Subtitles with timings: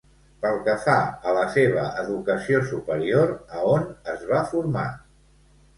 [0.45, 0.95] Pel que fa
[1.31, 4.93] a la seva educació superior, a on es va formar?